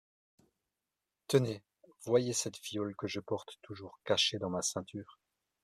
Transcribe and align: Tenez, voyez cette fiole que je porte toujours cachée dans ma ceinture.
Tenez, 1.27 1.61
voyez 2.05 2.33
cette 2.33 2.57
fiole 2.57 2.95
que 2.95 3.07
je 3.07 3.19
porte 3.19 3.59
toujours 3.61 3.99
cachée 4.03 4.39
dans 4.39 4.49
ma 4.49 4.63
ceinture. 4.63 5.19